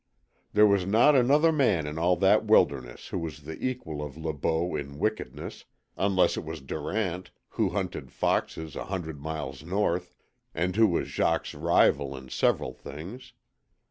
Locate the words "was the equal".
3.19-4.01